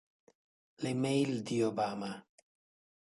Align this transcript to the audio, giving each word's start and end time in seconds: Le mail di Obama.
Le 0.79 0.95
mail 0.95 1.43
di 1.43 1.61
Obama. 1.61 2.11